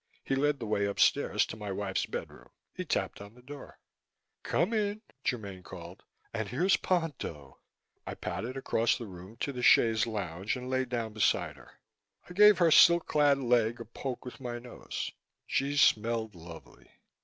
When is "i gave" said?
12.27-12.57